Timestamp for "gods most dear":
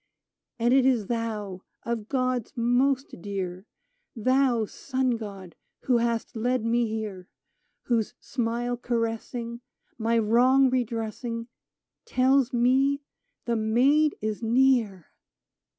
2.09-3.67